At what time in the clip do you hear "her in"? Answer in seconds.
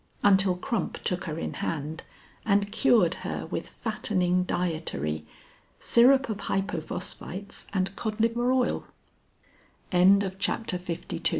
1.25-1.53